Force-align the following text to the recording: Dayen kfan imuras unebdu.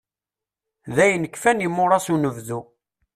Dayen 0.95 1.25
kfan 1.33 1.63
imuras 1.67 2.05
unebdu. 2.13 2.59